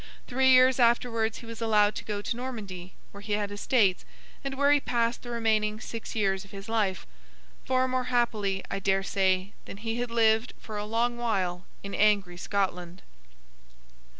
Three 0.25 0.49
years 0.49 0.79
afterwards 0.79 1.37
he 1.37 1.45
was 1.45 1.61
allowed 1.61 1.93
to 1.93 2.03
go 2.03 2.23
to 2.23 2.35
Normandy, 2.35 2.95
where 3.11 3.21
he 3.21 3.33
had 3.33 3.51
estates, 3.51 4.03
and 4.43 4.55
where 4.55 4.71
he 4.71 4.79
passed 4.79 5.21
the 5.21 5.29
remaining 5.29 5.79
six 5.79 6.15
years 6.15 6.43
of 6.43 6.49
his 6.49 6.67
life: 6.67 7.05
far 7.65 7.87
more 7.87 8.05
happily, 8.05 8.63
I 8.71 8.79
dare 8.79 9.03
say, 9.03 9.53
than 9.65 9.77
he 9.77 9.97
had 9.99 10.09
lived 10.09 10.55
for 10.59 10.75
a 10.75 10.85
long 10.85 11.17
while 11.19 11.67
in 11.83 11.93
angry 11.93 12.37
Scotland. 12.37 13.03